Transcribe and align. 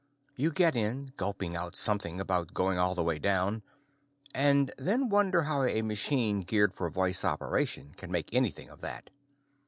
You 0.35 0.51
get 0.51 0.75
in, 0.75 1.13
gulping 1.15 1.55
out 1.55 1.75
something 1.75 2.19
about 2.19 2.55
going 2.55 2.79
all 2.79 2.95
the 2.95 3.03
way 3.03 3.19
down, 3.19 3.61
and 4.33 4.73
then 4.79 5.09
wonder 5.09 5.43
how 5.43 5.61
a 5.63 5.83
machine 5.83 6.39
geared 6.41 6.73
for 6.73 6.89
voice 6.89 7.23
operation 7.23 7.93
can 7.93 8.11
make 8.11 8.33
anything 8.33 8.69
of 8.69 8.81
that. 8.81 9.11